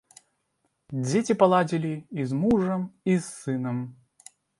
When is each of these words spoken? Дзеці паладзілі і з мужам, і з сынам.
Дзеці 1.01 1.33
паладзілі 1.41 1.91
і 2.23 2.25
з 2.31 2.39
мужам, 2.39 2.81
і 3.13 3.19
з 3.27 3.27
сынам. 3.35 3.77